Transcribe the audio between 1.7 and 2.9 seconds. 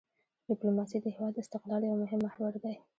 یو مهم محور دی.